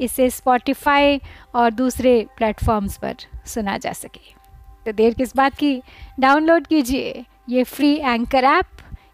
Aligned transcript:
इसे 0.00 0.28
स्पॉटिफाई 0.30 1.20
और 1.54 1.70
दूसरे 1.70 2.14
प्लेटफॉर्म्स 2.36 2.98
पर 2.98 3.16
सुना 3.46 3.76
जा 3.78 3.92
सके। 3.92 4.38
तो 4.86 4.92
देर 4.92 5.14
किस 5.14 5.36
बात 5.36 5.54
की? 5.54 5.80
डाउनलोड 6.20 6.66
कीजिए 6.66 7.24
ये 7.48 7.64
फ्री 7.64 7.94
एंकर 7.96 8.44
ऐप 8.44 8.66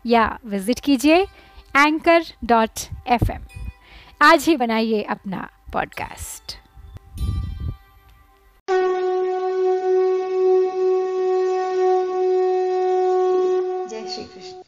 या 0.06 0.38
विज़िट 0.46 0.80
कीजिए 0.80 1.16
एंकर 1.76 2.24
डॉट 2.44 2.80
एफ़ 3.08 3.30
एम 3.32 3.46
आज 4.22 4.44
ही 4.44 4.56
बनाइए 4.56 5.02
अपना 5.02 5.48
पॉडकास्ट 5.72 6.56
जय 13.90 14.06
श्री 14.14 14.24
कृष्ण। 14.24 14.62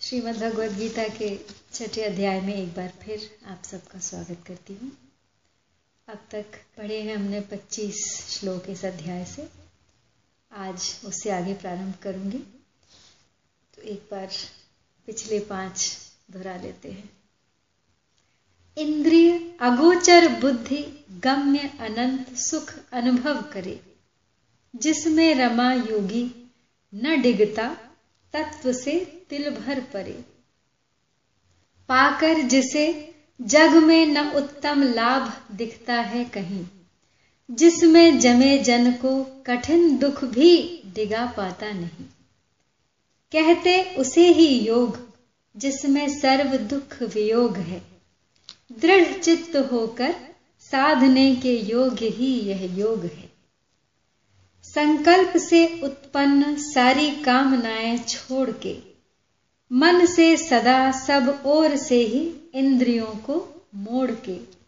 श्रीमद् 0.00 0.40
भगवद 0.40 0.76
गीता 0.78 1.08
के 1.16 1.36
छठे 1.74 2.04
अध्याय 2.04 2.40
में 2.40 2.54
एक 2.54 2.68
बार 2.68 2.92
फिर 3.02 3.28
आप 3.50 3.62
सबका 3.64 3.98
स्वागत 3.98 4.44
करती 4.46 4.78
हूँ। 4.82 4.90
अब 6.08 6.18
तक 6.30 6.46
पढ़े 6.76 7.02
हैं 7.02 7.16
हमने 7.16 7.40
25 7.40 8.26
श्लोक 8.28 8.64
इस 8.68 8.84
अध्याय 8.84 9.24
से। 9.24 9.48
आज 10.52 11.00
उससे 11.04 11.30
आगे 11.30 11.54
प्रारंभ 11.54 11.94
करूँगी। 12.02 12.38
तो 13.76 13.82
एक 13.82 14.08
बार 14.10 14.28
पिछले 15.06 15.40
पाँच 15.40 15.98
दोहरा 16.30 16.56
लेते 16.56 16.92
हैं। 16.92 17.10
इंद्रिय 18.78 19.58
अगोचर 19.60 20.40
बुद्धि 20.40 21.04
गम्य 21.10 21.58
अनंत 21.80 22.36
सुख 22.36 22.74
अनुभव 22.92 23.42
करे। 23.42 23.82
जिसमें 24.76 25.34
रमा 25.34 25.72
योगी 25.72 26.52
न 26.94 27.22
डिगता, 27.22 27.74
तत्व 28.32 28.72
से 28.72 29.24
तिल 29.30 29.50
भर 29.50 29.80
परे। 29.80 30.24
पाकर 31.88 32.34
जिसे 32.42 33.14
जग 33.40 33.70
में 33.70 34.06
न 34.06 34.30
उत्तम 34.30 34.82
लाभ 34.82 35.56
दिखता 35.56 35.94
है 35.94 36.24
कहीं। 36.24 36.66
जिसमें 37.50 38.20
जमे 38.20 38.58
जन 38.58 38.92
को 38.92 39.42
कठिन 39.46 39.98
दुख 39.98 40.24
भी 40.24 40.82
डिगा 40.94 41.26
पाता 41.26 41.70
नहीं। 41.72 42.04
कहते 43.32 43.94
उसे 43.94 44.32
ही 44.32 44.58
योग, 44.58 45.08
जिसमें 45.56 46.20
सर्व 46.20 46.56
दुख 46.56 47.02
वियोग 47.02 47.56
है। 47.56 47.82
दृढ़ 48.72 49.18
चित्त 49.18 49.56
होकर 49.56 50.14
साधने 50.60 51.36
के 51.36 51.60
योग्य 51.60 52.08
ही 52.08 52.40
यह 52.40 52.78
योग 52.78 53.04
है। 53.04 53.32
संकल्प 54.64 55.36
से 55.36 55.80
उत्पन्न 55.84 56.56
सारी 56.56 57.10
कामनाएँ 57.10 57.98
छोड़ 57.98 58.50
के 58.50 58.87
मन 59.72 60.06
से 60.06 60.36
सदा 60.36 60.92
सब 60.92 61.42
ओर 61.46 61.76
से 61.76 62.02
ही 62.04 62.34
इंद्रियों 62.54 63.06
को 63.06 63.66
मोड़ 63.74 64.10
के। 64.10 64.58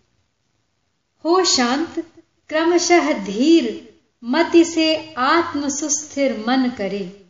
हो 1.25 1.45
शांत, 1.45 2.07
क्रमशः 2.49 3.25
धीर, 3.25 3.95
मति 4.25 4.65
से 4.65 5.15
आत्म 5.15 5.69
सुस्थिर 5.69 6.45
मन 6.49 6.71
करे। 6.79 7.25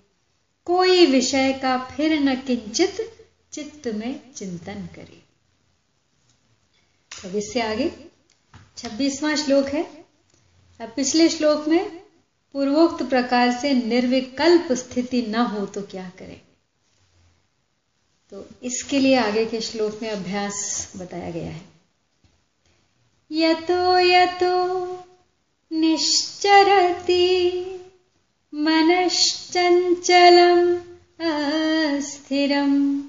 कोई 0.65 1.07
विषय 1.07 1.53
का 1.53 1.79
फिर 1.79 2.21
न 2.21 2.35
किंचित 2.37 3.27
चित्त 3.53 3.89
में 3.89 4.33
चिंतन 4.33 4.89
करे। 4.97 5.23
अब 7.29 7.37
इससे 7.37 7.61
आगे 7.61 7.93
छब्बीसवां 8.77 9.37
श्लोक 9.37 9.67
है। 9.67 10.05
अब 10.81 10.93
पिछले 10.97 11.29
श्लोक 11.29 11.69
में 11.69 11.91
पूर्वोक्त 12.53 13.03
प्रकार 13.03 13.53
से 13.53 13.73
निर्विकल्प 13.73 14.73
स्थिति 14.73 15.23
न 15.23 15.35
हो 15.35 15.67
तो 15.67 15.83
क्या 15.83 16.13
करें? 16.19 16.41
तो 18.31 18.49
इसके 18.63 18.99
लिए 18.99 19.17
आगे 19.17 19.47
के 19.47 19.61
श्लोक 19.61 19.99
में 20.03 20.11
अभ्यास 20.11 20.93
बताया 20.97 21.31
गया 21.31 21.51
है। 21.51 21.63
यतो 23.31 23.99
यतो 23.99 24.87
निश्चरति 25.73 27.27
मनश्चञ्चलम् 28.55 30.79
अस्थिरम् 31.21 33.03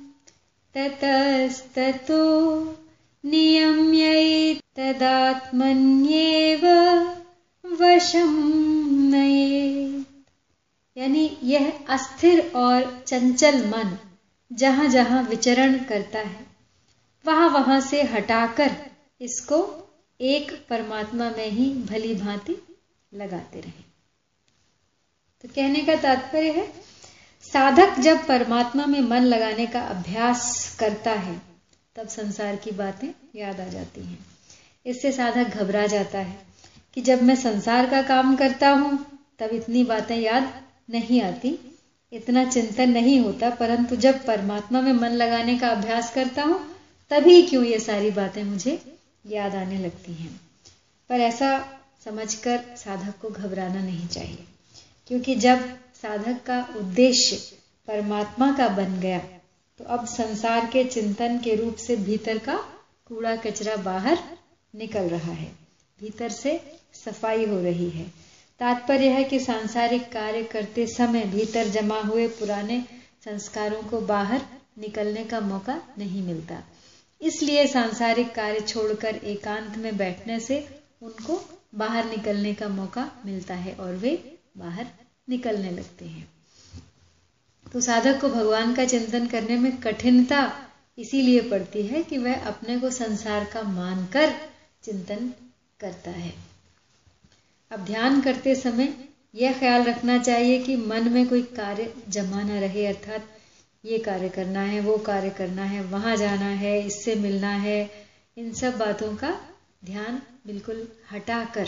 ततस्ततो 0.76 2.22
तदात्मन्येव 4.78 6.66
वशम 7.66 8.52
नये 9.12 10.04
यानी 10.98 11.38
यह 11.44 11.74
अस्थिर 11.90 12.52
और 12.56 13.04
चंचल 13.08 13.68
मन 13.68 13.98
जहाँ 14.52 14.88
जहाँ 14.88 15.24
विचरण 15.24 15.84
करता 15.84 16.20
है, 16.20 16.46
वहाँ 17.26 17.50
वहाँ 17.50 17.82
से 17.82 18.04
हटाकर 18.04 18.72
इसको 19.22 19.88
एक 20.22 20.68
परमात्मा 20.70 21.30
में 21.30 21.50
ही 21.50 21.74
भली 21.74 22.16
भांति 22.16 22.58
लगाते 23.14 23.60
रहे। 23.60 23.84
तो 25.42 25.50
कहने 25.56 25.80
का 25.80 25.96
तात्पर्य 25.96 26.52
है, 26.52 26.74
साधक 27.42 28.00
जब 28.00 28.28
परमात्मा 28.28 28.86
में 28.86 29.02
मन 29.02 29.22
लगाने 29.22 29.66
का 29.66 29.82
अभ्यास 29.82 30.76
करता 30.80 31.12
है, 31.12 31.42
तब 31.96 32.08
संसार 32.08 32.56
की 32.56 32.72
बातें 32.72 33.08
याद 33.36 33.60
आ 33.60 33.66
जाती 33.66 34.02
हैं। 34.02 34.26
इससे 34.86 35.12
साधक 35.12 35.58
घबरा 35.58 35.86
जाता 35.88 36.20
है 36.20 36.40
कि 36.94 37.02
जब 37.02 37.24
मैं 37.24 37.36
संसार 37.36 37.90
का 37.90 38.02
काम 38.02 38.36
करता 38.36 38.70
हूँ, 38.70 39.20
तब 39.40 39.50
इतनी 39.54 39.84
बातें 39.84 40.18
याद 40.18 40.62
नहीं 40.90 41.22
आती 41.22 41.71
इतना 42.12 42.44
चिंतन 42.46 42.90
नहीं 42.92 43.20
होता, 43.20 43.50
परंतु 43.52 43.96
जब 43.98 44.24
परमात्मा 44.26 44.82
में 44.82 44.94
मन 44.94 45.12
लगाने 45.14 45.58
का 45.58 45.68
अभ्यास 45.70 46.14
करता 46.14 46.44
हूँ, 46.44 46.60
तभी 47.12 47.42
क्यों 47.42 47.64
ये 47.66 47.80
सारी 47.80 48.12
बातें 48.12 48.44
मुझे 48.44 48.80
याद 49.26 49.56
आने 49.56 49.78
लगती 49.78 50.14
हैं। 50.14 50.40
पर 51.10 51.20
ऐसा 51.22 51.58
समझकर 52.06 52.64
साधक 52.78 53.20
को 53.22 53.30
घबराना 53.30 53.82
नहीं 53.82 54.08
चाहिए, 54.08 54.46
क्योंकि 55.10 55.36
जब 55.38 55.64
साधक 55.96 56.44
का 56.46 56.60
उद्देश्य 56.78 57.36
परमात्मा 57.88 58.52
का 58.58 58.68
बन 58.76 59.00
गया 59.00 59.20
तो 59.80 59.84
अब 59.86 60.06
संसार 60.08 60.66
के 60.66 60.84
चिंतन 60.86 61.38
के 61.40 61.56
रूप 61.56 61.76
से 61.78 61.96
भीतर 61.98 62.38
का 62.40 62.56
कूड़ा 63.08 63.36
कचरा 63.38 63.76
बाहर 63.84 64.18
निकल 64.74 65.10
रहा 65.10 65.32
है, 65.32 65.52
भीतर 66.00 66.30
से 66.32 66.60
सफ़ाई 66.96 67.46
हो 67.46 67.60
रही 67.62 67.90
है। 67.90 68.06
तात्पर्य 68.62 69.10
है 69.10 69.24
कि 69.24 69.40
सांसारिक 69.40 70.12
कार्य 70.12 70.44
करते 70.44 70.88
समय 70.88 71.24
भीतर 71.24 71.68
जमा 71.68 72.00
हुए 72.00 72.28
पुराने 72.28 72.84
संस्कारों 73.26 73.82
को 73.84 74.02
बाहर 74.02 74.42
निकलने 74.78 75.24
का 75.24 75.40
मौका 75.40 75.82
नहीं 75.98 76.22
मिलता। 76.24 76.64
इसलिए 77.22 77.68
सांसारिक 77.68 78.34
कार्य 78.36 78.60
छोड़कर 78.60 79.16
एकांत 79.16 79.78
में 79.78 79.98
बैठने 79.98 80.40
से 80.40 80.82
उनको 81.02 81.42
बाहर 81.76 82.06
निकलने 82.06 82.54
का 82.54 82.68
मौका 82.68 83.12
मिलता 83.26 83.54
है 83.54 83.74
और 83.74 83.96
वे 83.96 84.40
बाहर 84.58 84.88
निकलने 85.30 85.72
लगते 85.72 86.06
हैं। 86.06 86.28
तो 87.74 87.82
साधक 87.82 88.22
को 88.22 88.30
भगवान 88.30 88.76
का 88.76 88.86
चिंतन 88.86 89.28
करने 89.28 89.58
में 89.58 89.78
कठिनता 89.78 90.52
इसीलिए 90.98 91.42
पड़ती 91.42 91.82
है 91.82 92.04
कि 92.04 92.18
वह 92.18 92.46
अपने 92.46 92.80
को 92.80 92.90
संसार 92.90 93.46
का 93.46 93.62
मानकर 93.64 94.34
चिंतन 94.84 95.34
करता 95.80 96.12
है। 96.12 96.51
अब 97.72 97.86
ध्यान 97.86 98.22
करते 98.22 98.56
समय 98.56 98.94
यह 99.36 99.60
ख्याल 99.60 99.84
रखना 99.84 100.18
चाहिए 100.18 100.58
कि 100.60 100.76
मन 100.76 101.08
में 101.10 101.28
कोई 101.30 101.42
कार्य 101.42 101.94
जमा 102.10 102.42
ना 102.44 102.60
रहे, 102.60 102.86
अर्थात 102.86 103.28
ये 103.86 103.98
कार्य 103.98 104.30
करना 104.30 104.62
है, 104.62 104.80
वो 104.80 104.98
कार्य 104.98 105.30
करना 105.30 105.64
है, 105.64 105.84
वहाँ 105.84 106.16
जाना 106.16 106.50
है, 106.56 106.86
इससे 106.88 107.16
मिलना 107.16 107.52
है, 107.58 107.90
इन 108.38 108.52
सब 108.54 108.78
बातों 108.78 109.16
का 109.16 109.32
ध्यान 109.86 110.22
बिल्कुल 110.48 110.88
हटाकर 111.12 111.66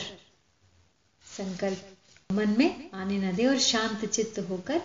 संकल्प 1.25 2.33
मन 2.33 2.55
में 2.57 2.89
आने 2.93 3.17
न 3.17 3.35
दे 3.35 3.45
और 3.45 3.57
शांत 3.59 4.05
चित्त 4.05 4.39
होकर 4.39 4.81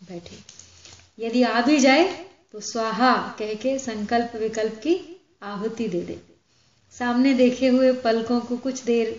बैठे। 0.00 0.38
यदि 1.18 1.42
आ 1.42 1.60
भी 1.60 1.78
जाए 1.78 2.04
तो 2.52 2.60
स्वाहा 2.60 3.14
कह 3.38 3.54
के 3.54 3.78
संकल्प 3.78 4.36
विकल्प 4.36 4.74
की 4.74 4.96
आहुति 5.42 5.88
दे 5.88 6.00
दे। 6.00 6.20
सामने 6.94 7.34
देखे 7.34 7.68
हुए 7.68 7.92
पलकों 7.92 8.40
को 8.40 8.56
कुछ 8.56 8.82
देर 8.84 9.10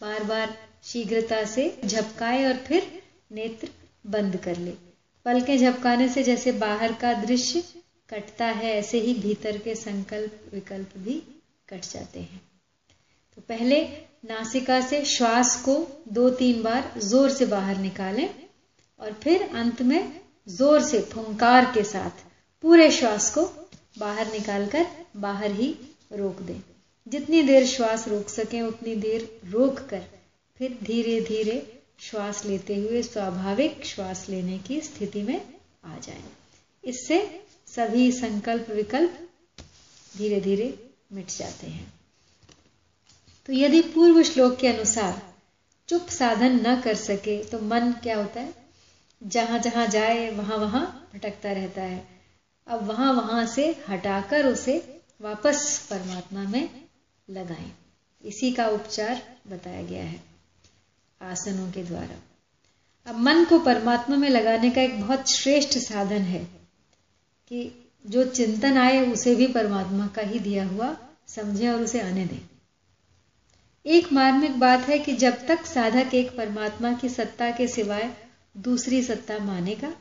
बार 0.00 0.24
बार 0.24 0.56
शीघ्रता 0.88 1.44
से 1.46 1.72
झपकाए 1.84 2.44
और 2.44 2.56
फिर 2.66 2.90
नेत्र 3.32 3.68
बंद 4.06 4.36
कर 4.36 4.56
ले। 4.56 4.72
पलके 5.26 5.56
झपकाने 5.58 6.08
से 6.08 6.22
जैसे 6.22 6.52
बाहर 6.58 6.92
का 6.92 7.12
दृश्य 7.22 7.62
कटता 8.10 8.46
है, 8.46 8.72
ऐसे 8.72 9.00
ही 9.00 9.14
भीतर 9.14 9.58
के 9.58 9.74
संकल्प 9.74 10.54
विकल्प 10.54 10.96
भी 10.98 11.22
कट 11.68 11.84
जाते 11.84 12.20
हैं। 12.20 12.40
तो 13.36 13.42
पहले 13.48 13.80
नासिका 14.24 14.80
से 14.80 15.04
श्वास 15.04 15.54
को 15.64 15.76
दो 16.12 16.28
तीन 16.30 16.62
बार 16.62 16.92
ज़ोर 16.98 17.30
से 17.30 17.46
बाहर 17.46 17.78
निकालें 17.78 18.28
और 19.00 19.12
फिर 19.22 19.42
अंत 19.42 19.82
में 19.82 20.12
ज़ोर 20.48 20.82
से 20.82 21.00
फुंकार 21.04 21.64
के 21.74 21.82
साथ 21.84 22.24
पूरे 22.64 22.90
श्वास 22.90 23.30
को 23.34 23.42
बाहर 23.98 24.32
निकालकर 24.32 24.86
बाहर 25.16 25.50
ही 25.52 25.74
रोक 26.12 26.40
दें। 26.42 26.60
जितनी 27.06 27.42
देर 27.42 27.66
श्वास 27.66 28.06
रोक 28.08 28.28
सकें, 28.28 28.60
उतनी 28.62 28.94
देर 28.96 29.28
रोक 29.44 29.78
कर 29.80 30.02
फिर 30.58 30.78
धीरे 30.82 31.20
धीरे 31.20 31.82
श्वास 32.00 32.44
लेते 32.44 32.76
हुए, 32.76 33.02
स्वाभाविक 33.02 33.84
श्वास 33.84 34.28
लेने 34.28 34.58
की 34.58 34.80
स्थिति 34.80 35.22
में 35.22 35.54
आ 35.84 35.98
जाए। 35.98 36.22
इससे 36.84 37.42
सभी 37.66 38.12
संकल्प 38.12 38.70
विकल्प 38.70 39.28
धीरे 40.16 40.40
धीरे 40.40 40.90
मिट 41.12 41.26
जाते 41.26 41.66
हैं। 41.66 41.92
तो 43.46 43.52
यदि 43.52 43.82
पूर्व 43.82 44.22
श्लोक 44.22 44.56
के 44.56 44.68
अनुसार 44.68 45.34
चुप 45.88 46.06
साधन 46.06 46.66
न 46.66 46.80
कर 46.80 46.94
सके 46.94 47.44
तो 47.44 47.58
मन 47.58 47.92
क्या 47.92 48.16
होता 48.16 48.40
है? 48.40 48.54
जहाँ 49.22 49.58
जहाँ 49.58 49.86
जाए, 49.86 50.30
वहाँ 50.30 50.56
वहाँ 50.56 51.10
भटकता 51.14 51.52
रहता 51.52 51.82
है। 51.82 52.08
अब 52.66 52.86
वहाँ 52.86 53.12
वहाँ 53.12 53.46
से 53.46 53.84
हटाकर 53.88 54.46
उसे 54.46 55.00
वापस 55.20 55.86
परमात्मा 55.90 56.42
में 56.42 56.70
लगाएँ। 57.30 57.72
इसी 58.24 58.52
का 58.52 58.68
उपचार 58.68 59.36
बताया 59.46 59.82
गया 59.82 60.04
है। 60.04 60.27
आसनों 61.22 61.72
के 61.72 61.84
द्वारा। 61.84 62.22
अब 63.10 63.18
मन 63.18 63.44
को 63.44 63.58
परमात्मा 63.58 64.16
में 64.16 64.30
लगाने 64.30 64.70
का 64.70 64.82
एक 64.82 65.00
बहुत 65.00 65.30
श्रेष्ठ 65.30 65.78
साधन 65.78 66.18
है 66.18 66.44
कि 67.48 67.88
जो 68.06 68.24
चिंतन 68.24 68.78
आए, 68.78 69.12
उसे 69.12 69.34
भी 69.34 69.46
परमात्मा 69.46 70.06
का 70.06 70.22
ही 70.22 70.38
दिया 70.38 70.66
हुआ 70.66 70.96
समझे 71.26 71.68
और 71.68 71.82
उसे 71.82 72.00
आने 72.00 72.26
दें। 72.26 72.48
एक 73.86 74.12
मार्मिक 74.12 74.58
बात 74.58 74.80
है 74.80 74.98
कि 74.98 75.12
जब 75.12 75.46
तक 75.46 75.66
साधक 75.66 76.14
एक 76.14 76.36
परमात्मा 76.36 76.92
की 76.92 77.08
सत्ता 77.08 77.50
के 77.50 77.68
सिवाय 77.68 78.16
दूसरी 78.56 79.02
सत्ता 79.02 79.38
मानेगा, 79.38 79.94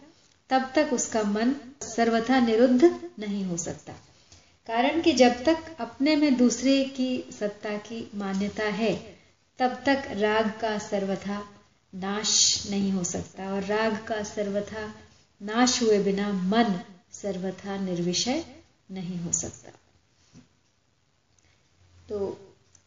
तब 0.49 0.71
तक 0.75 0.89
उसका 0.93 1.23
मन 1.23 1.55
सर्वथा 1.81 2.39
निरुद्ध 2.39 2.99
नहीं 3.19 3.45
हो 3.45 3.57
सकता। 3.57 3.93
कारण 4.67 5.01
कि 5.01 5.13
जब 5.13 5.43
तक 5.43 5.57
अपने 5.79 6.15
में 6.15 6.37
दूसरे 6.37 6.83
की 6.83 7.25
सत्ता 7.39 7.77
की 7.77 8.11
मान्यता 8.15 8.63
है 8.63 9.16
तब 9.59 9.83
तक 9.85 10.03
राग 10.11 10.51
का 10.61 10.77
सर्वथा 10.77 11.49
नाश 11.95 12.63
नहीं 12.69 12.91
हो 12.91 13.03
सकता 13.03 13.53
और 13.53 13.63
राग 13.63 14.05
का 14.07 14.23
सर्वथा 14.23 14.95
नाश 15.41 15.81
हुए 15.83 16.03
बिना 16.03 16.33
मन 16.33 16.79
सर्वथा 17.13 17.77
निर्विषय 17.77 18.45
नहीं 18.91 19.19
हो 19.19 19.31
सकता। 19.31 19.71
तो 22.09 22.39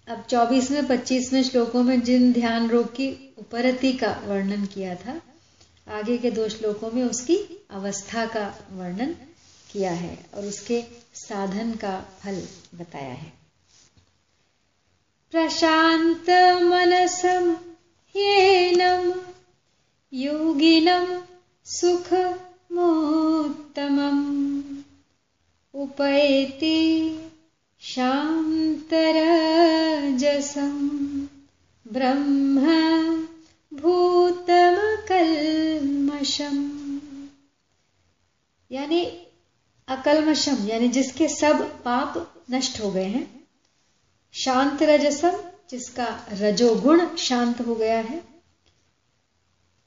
अब 0.09 0.27
24वें 0.27 0.87
25वें 0.87 1.43
श्लोकों 1.43 1.83
में 1.83 2.03
जिन 2.03 2.33
ध्यान 2.33 2.71
रोग 2.71 2.93
की 2.93 3.35
उपरति 3.39 3.93
का 3.93 4.13
वर्णन 4.25 4.67
किया 4.67 4.95
था, 4.95 5.21
आगे 5.89 6.19
के 6.19 6.31
दो 6.31 6.49
श्लोकों 6.49 6.91
में 6.91 7.03
उसकी 7.05 7.67
अवस्था 7.71 8.27
का 8.27 8.59
वर्णन 8.71 9.17
किया 9.73 9.93
है 9.93 10.27
और 10.35 10.45
उसके 10.45 10.85
साधन 11.15 11.75
का 11.75 12.05
फल 12.21 12.43
बताया 12.75 13.15
है। 13.15 13.40
येनम 18.15 19.13
योगिनम 20.13 21.05
सुख 21.67 22.13
मोत्तमम् 22.73 24.25
उपैति 25.75 26.81
शान्तरजसम् 27.79 28.47
ब्रह्म 31.87 32.67
भूतमकल्मषम् 33.73 34.91
यानी 38.71 39.05
अकलमशम 39.89 40.67
यानी 40.69 40.89
जिसके 40.89 41.29
सब 41.29 41.83
पाप 41.83 42.27
नष्ट 42.51 42.81
हो 42.81 42.91
गए 42.91 43.05
हैं 43.05 43.40
शांत 44.33 44.83
रजसम, 44.83 45.33
जिसका 45.71 46.27
रजोगुण 46.33 47.17
शांत 47.17 47.61
हो 47.61 47.75
गया 47.75 47.99
है, 47.99 48.23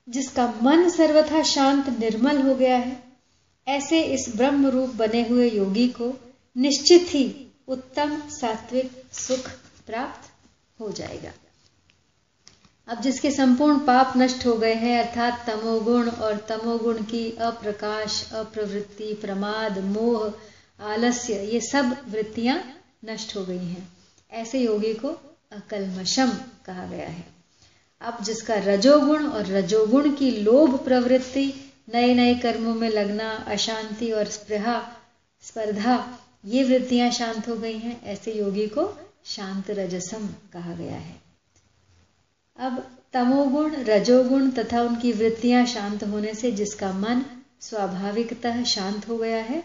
जिसका 0.10 0.54
मन 0.62 0.90
सर्वथा 0.90 1.44
शांत 1.44 1.90
निर्मल 2.00 2.42
हो 2.42 2.56
गया 2.56 2.78
है, 2.78 3.04
ऐसे 3.68 4.04
इस 4.04 4.36
ब्रह्म 4.36 4.68
रूप 4.68 4.90
बने 4.90 5.28
हुए 5.28 5.50
योगी 5.50 5.88
को 5.88 6.14
निश्चित 6.58 7.08
ही 7.10 7.48
उत्तम 7.68 8.30
सात्विक 8.30 9.04
सुख 9.14 9.50
प्राप्त 9.88 10.30
हो 10.82 10.92
जाएगा। 10.92 11.32
अब 12.88 13.02
जिसके 13.02 13.32
संपूर्ण 13.32 13.80
पाप 13.80 14.14
नष्ट 14.18 14.46
हो 14.46 14.54
गए 14.54 14.74
हैं, 14.74 15.04
अर्थात 15.04 15.50
तमोगुण 15.50 16.10
और 16.10 16.38
तमोगुण 16.38 17.04
की 17.04 17.38
अप्रकाश, 17.38 18.34
अप्रवृत्ति, 18.34 19.14
प्रमाद, 19.14 19.80
मोह, 19.80 20.34
आलस्य, 20.84 21.34
ये 21.34 21.62
सब 21.62 21.98
वृत्तियाँ 22.08 22.82
नष्ट 23.06 23.36
हो 23.36 23.46
गई 23.46 23.66
हैं। 23.66 24.03
ऐसे 24.34 24.60
योगी 24.60 24.94
को 24.94 25.08
अकलमशम 25.52 26.30
कहा 26.66 26.86
गया 26.86 27.08
है। 27.08 27.26
अब 28.02 28.18
जिसका 28.24 28.56
रजोगुण 28.56 29.28
और 29.28 29.46
रजोगुण 29.46 30.16
की 30.16 30.32
लोभ 30.32 30.84
प्रवृत्ति 30.86 31.54
नए 31.94 32.14
नए 32.14 32.36
कर्मों 32.36 32.76
में 32.76 32.90
लगना, 32.90 33.30
अशांति 33.48 34.12
और 34.12 34.26
स्पृहा, 34.26 34.92
स्पर्धा, 35.42 36.20
ये 36.46 36.64
वृत्तियाँ 36.64 37.12
शांत 37.12 37.50
हो 37.50 37.56
गई 37.56 37.78
हैं, 37.78 38.04
ऐसे 38.04 38.34
योगी 38.34 38.68
को 38.68 38.98
शांत 39.26 39.72
रजसम 39.72 40.28
कहा 40.54 40.74
गया 40.74 40.96
है। 40.96 41.22
अब 42.60 42.98
तमोगुण, 43.14 43.76
रजोगुण 43.76 44.52
तथा 44.52 44.82
उनकी 44.82 45.12
वृत्तियाँ 45.12 45.66
शांत 45.66 46.04
होने 46.04 46.34
से 46.36 46.52
जिसका 46.52 46.94
मन 46.94 47.26
स्वाभाविकतः 47.62 48.64
शांत 48.64 49.08
हो 49.08 49.18
गया 49.18 49.44
है, 49.44 49.64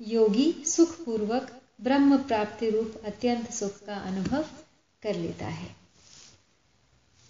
योगी 0.00 0.64
सुखपूर्वक 0.66 1.50
ब्रह्म 1.80 2.18
प्राप्ति 2.18 2.70
रूप 2.70 3.02
अत्यंत 3.06 3.50
सुख 3.50 3.78
का 3.86 3.94
अनुभव 3.94 4.44
कर 5.02 5.14
लेता 5.14 5.46
है। 5.46 5.68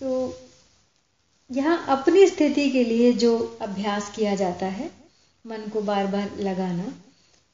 तो 0.01 0.11
यहाँ 1.51 1.85
अपनी 1.89 2.27
स्थिति 2.27 2.71
के 2.71 2.85
लिए 2.85 3.13
जो 3.13 3.59
अभ्यास 3.63 4.13
किया 4.17 4.35
जाता 4.35 4.67
है, 4.67 4.91
मन 5.45 5.69
को 5.73 5.81
बार 5.81 6.07
बार 6.07 6.31
लगाना, 6.39 6.85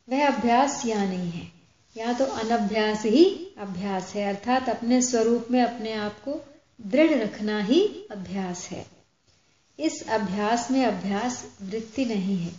वह 0.09 0.27
अभ्यास 0.29 0.83
यहाँ 0.87 1.07
नहीं 1.07 1.31
है। 1.31 1.62
यहाँ 1.97 2.15
तो 2.15 2.25
अनभ्यास 2.25 3.05
ही 3.05 3.55
अभ्यास 3.59 4.15
है, 4.15 4.37
अर्थात 4.37 4.69
अपने 4.69 5.03
स्वरूप 5.03 5.47
में 5.51 5.63
अपने 5.63 5.93
आप 5.93 6.13
को 6.13 6.45
दृढ़ 6.87 7.11
रखना 7.11 7.63
ही 7.63 7.87
अभ्यास 8.11 8.69
है। 8.69 8.87
इस 9.79 10.09
अभ्यास 10.09 10.71
में 10.71 10.87
अभ्यास 10.87 11.47
वृत्ति 11.63 12.05
नहीं 12.05 12.39
है। 12.39 12.53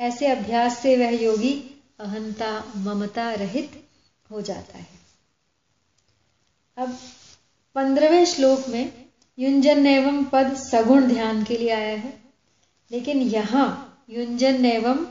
ऐसे 0.00 0.26
अभ्यास 0.26 0.78
से 0.78 0.96
वह 0.96 1.22
योगी 1.22 1.84
अहंता, 2.00 2.72
ममता 2.76 3.32
रहित 3.32 3.84
हो 4.30 4.40
जाता 4.40 4.78
है। 4.78 4.86
अब 6.76 6.98
पंद्रहवें 7.74 8.24
श्लोक 8.24 8.68
में 8.68 8.92
युंजन 9.38 9.86
एवं 9.86 10.24
पद 10.24 10.56
सगुण 10.56 11.06
ध्यान 11.06 11.44
के 11.44 11.56
लिए 11.56 11.70
आया 11.70 11.96
है। 11.98 12.20
लेकिन 12.90 13.22
यहाँ 13.22 14.02
युंजन 14.10 14.66
एवं 14.66 15.06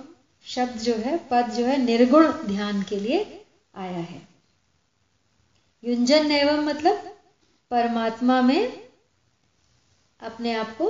शब्द 0.45 0.79
जो 0.79 0.95
है, 0.95 1.17
पद 1.31 1.45
जो 1.49 1.65
है, 1.65 1.77
निर्गुण 1.77 2.31
ध्यान 2.31 2.83
के 2.83 2.99
लिए 2.99 3.41
आया 3.75 3.99
है। 3.99 4.21
युंजन 5.83 6.31
एवं 6.31 6.63
मतलब 6.65 7.11
परमात्मा 7.71 8.41
में 8.41 8.71
अपने 10.21 10.53
आप 10.53 10.75
को 10.77 10.87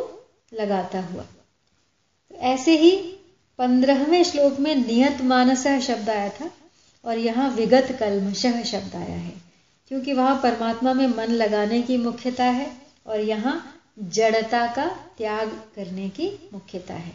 लगाता 0.51 1.01
हुआ। 1.03 1.23
तो 1.23 2.35
ऐसे 2.35 2.77
ही 2.77 2.91
पंद्रहवें 3.59 4.23
श्लोक 4.23 4.59
में 4.59 4.75
नियत 4.77 5.21
मानस 5.23 5.67
शब्द 5.81 6.09
आया 6.09 6.29
था 6.31 6.49
और 7.05 7.17
यहाँ 7.17 7.49
विगत 7.51 7.95
कलमशह 7.99 8.61
शब्द 8.63 8.95
आया 8.95 9.15
है, 9.15 9.33
क्योंकि 9.91 10.13
वहाँ 10.13 10.39
परमात्मा 10.43 10.93
में 10.93 11.07
मन 11.07 11.31
लगाने 11.33 11.81
की 11.81 11.97
मुख्यता 11.97 12.43
है 12.45 12.71
और 13.07 13.19
यहाँ 13.19 13.61
जड़ता 13.99 14.65
का 14.75 14.87
त्याग 15.17 15.49
करने 15.75 16.09
की 16.09 16.29
मुख्यता 16.53 16.93
है। 16.93 17.13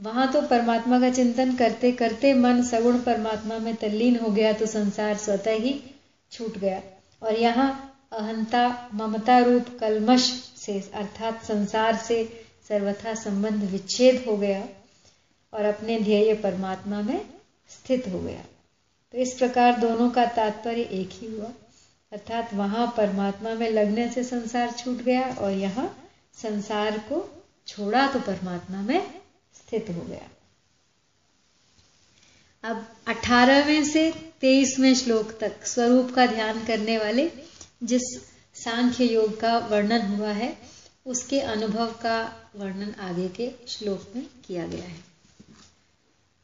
वहाँ 0.00 0.30
तो 0.32 0.40
परमात्मा 0.42 0.98
का 1.00 1.10
चिंतन 1.10 1.54
करते 1.56 1.92
करते 1.92 2.32
मन 2.34 2.62
सगुण 2.62 2.98
परमात्मा 3.02 3.58
में 3.58 3.74
तल्लीन 3.76 4.16
हो 4.16 4.30
गया 4.30 4.52
तो 4.52 4.66
संसार 4.66 5.16
स्वतः 5.16 5.52
ही 5.54 5.80
छूट 6.32 6.58
गया। 6.58 6.80
और 7.22 7.34
यहाँ 7.34 7.68
अहंता, 8.12 8.90
ममता 8.94 9.38
रूप, 9.38 9.66
कलमश 9.80 10.30
से 10.56 10.78
अर्थात 10.94 11.42
संसार 11.44 11.96
से 11.96 12.24
सर्वथा 12.68 13.14
संबंध 13.14 13.64
विच्छेद 13.70 14.24
हो 14.28 14.36
गया 14.36 14.62
और 15.52 15.64
अपने 15.64 15.98
ध्येय 16.00 16.34
परमात्मा 16.34 17.00
में 17.02 17.20
स्थित 17.70 18.08
हो 18.08 18.20
गया। 18.20 18.42
तो 19.14 19.18
इस 19.18 19.32
प्रकार 19.34 19.78
दोनों 19.78 20.10
का 20.10 20.24
तात्पर्य 20.26 20.82
एक 20.92 21.10
ही 21.12 21.34
हुआ। 21.36 21.50
अर्थात 22.12 22.54
वहाँ 22.54 22.86
परमात्मा 22.96 23.54
में 23.54 23.68
लगने 23.70 24.08
से 24.08 24.24
संसार 24.24 24.70
छूट 24.70 25.02
गया 25.02 25.22
और 25.34 25.50
यहाँ 25.50 25.88
संसार 26.34 26.98
को 27.08 27.24
छोड़ा 27.66 28.06
तो 28.06 28.20
परमात्मा 28.20 28.80
में 28.82 29.19
स्थित 29.54 29.86
हो 29.90 30.00
गया। 30.00 30.28
अब 32.64 32.86
अठारहवें 33.06 33.84
से 33.84 34.32
तेईसवें 34.40 34.94
श्लोक 34.94 35.38
तक 35.40 35.66
स्वरूप 35.66 36.10
का 36.10 36.26
ध्यान 36.26 36.64
करने 36.64 36.98
वाले 36.98 37.30
जिस 37.82 38.02
सांख्य 38.54 39.04
योग 39.04 39.40
का 39.40 39.58
वर्णन 39.58 40.00
हुआ 40.00 40.28
है, 40.28 40.58
उसके 41.06 41.40
अनुभव 41.40 41.86
का 41.86 42.50
वर्णन 42.56 42.94
आगे 43.00 43.28
के 43.28 43.52
श्लोक 43.68 44.16
में 44.16 44.26
किया 44.46 44.66
गया 44.66 44.84
है। 44.84 45.04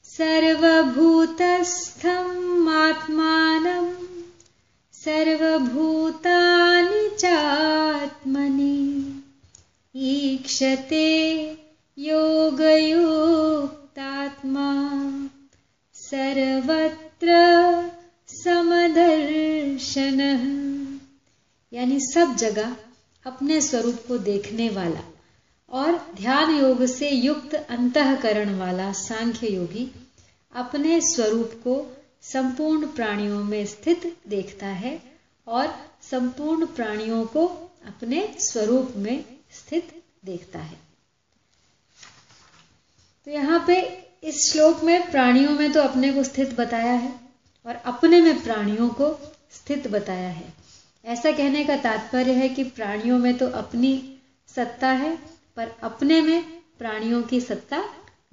सर्वभूतस्थम 0.04 2.68
आत्मानम् 2.68 3.94
सर्वभूतानि 4.92 7.16
चात्मनि, 7.16 9.22
ईक्षते 9.96 11.46
योगयुक्तात्मा। 11.99 13.09
सर्वत्र 15.95 17.29
समदर्शन। 18.29 20.21
यानी 21.73 22.00
सब 22.00 22.37
जगह 22.37 22.76
अपने 23.26 23.61
स्वरूप 23.61 23.97
को 24.09 24.19
देखने 24.19 24.69
वाला 24.69 25.00
और 25.71 26.12
ध्यान 26.17 26.57
योग 26.59 26.87
से 26.87 27.11
युक्त 27.11 27.55
अंतकरण 27.55 28.59
वाला 28.59 28.93
सांख्य 28.93 29.47
योगी 29.47 29.93
अपने 30.55 31.00
स्वरूप 31.00 31.50
को 31.55 31.97
संपूर्ण 32.23 32.87
प्राणियों 32.87 33.45
में 33.45 33.67
स्थित 33.67 34.17
देखता 34.29 34.67
है 34.67 35.03
और 35.47 35.76
संपूर्ण 36.03 36.67
प्राणियों 36.67 37.25
को 37.26 37.47
अपने 37.87 38.37
स्वरूप 38.38 38.93
में 38.97 39.25
स्थित 39.50 40.03
देखता 40.25 40.59
है। 40.59 40.86
तो 43.26 43.33
यहाँ 43.33 43.64
पे 43.66 43.76
इस 44.23 44.52
श्लोक 44.52 44.83
में 44.85 45.11
प्राणियों 45.11 45.50
में 45.50 45.73
तो 45.73 45.80
अपने 45.83 46.12
को 46.12 46.23
स्थित 46.23 46.54
बताया 46.56 46.92
है 46.92 47.12
और 47.66 47.75
अपने 47.85 48.21
में 48.21 48.42
प्राणियों 48.42 48.88
को 48.90 49.09
स्थित 49.52 49.87
बताया 49.88 50.28
है। 50.28 50.45
ऐसा 51.04 51.30
कहने 51.33 51.64
का 51.64 51.76
तात्पर्य 51.76 52.33
है 52.33 52.49
कि 52.49 52.64
प्राणियों 52.64 53.18
में 53.18 53.37
तो 53.38 53.49
अपनी 53.49 53.90
सत्ता 54.49 54.88
है, 54.88 55.16
पर 55.56 55.73
अपने 55.83 56.21
में 56.23 56.42
प्राणियों 56.78 57.23
की 57.23 57.40
सत्ता 57.40 57.83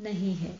नहीं 0.01 0.35
है। 0.35 0.51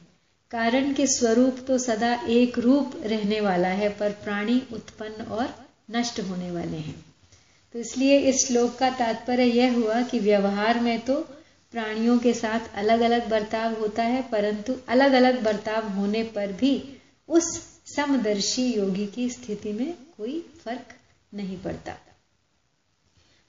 कारण 0.52 0.94
के 0.94 1.08
स्वरूप 1.08 1.64
तो 1.68 1.78
सदा 1.78 2.14
एक 2.30 2.60
रूप 2.60 2.92
रहने 3.04 3.42
वाला 3.42 3.68
है, 3.68 3.90
पर 3.90 4.12
प्राणी 4.24 4.62
उत्पन्न 4.74 5.26
और 5.26 5.54
नष्ट 5.92 6.20
होने 6.20 6.52
वाले 6.52 6.78
हैं। 6.78 6.96
तो 7.76 7.80
इसलिए 7.80 8.20
इस 8.20 8.48
श्लोक 8.48 8.76
का 8.76 8.90
तात्पर्य 8.90 9.46
यह 9.46 9.74
हुआ 9.74 10.02
कि 10.02 10.20
व्यवहार 10.20 10.80
में 10.80 11.00
तो 11.00 11.22
प्राणियों 11.74 12.18
के 12.20 12.34
साथ 12.34 12.76
अलग 12.76 13.02
अलग 13.02 13.30
बर्ताव 13.30 13.74
होता 13.74 14.04
है, 14.04 14.22
परंतु 14.22 14.76
अलग 14.88 15.14
अलग 15.14 15.44
बर्ताव 15.44 15.88
होने 15.90 16.24
पर 16.24 16.52
भी 16.52 17.00
उस 17.30 17.48
समदर्शी 17.96 18.66
योगी 18.74 19.06
की 19.08 19.30
स्थिति 19.30 19.74
में 19.74 19.94
कोई 20.18 20.40
फ़र्क 20.66 20.94
नहीं 21.34 21.58
पड़ता। 21.58 21.96